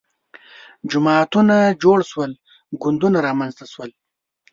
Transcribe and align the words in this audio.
جماعتونه 0.91 1.55
جوړ 1.83 1.99
شول 2.11 2.31
ګوندونه 2.83 3.17
رامنځته 3.27 3.65
شول 3.73 3.89